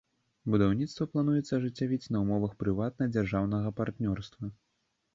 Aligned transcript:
Будаўніцтва 0.53 1.07
плануецца 1.11 1.53
ажыццявіць 1.59 2.11
на 2.17 2.23
ўмовах 2.25 2.57
прыватна-дзяржаўнага 2.65 3.77
партнёрства. 3.85 4.55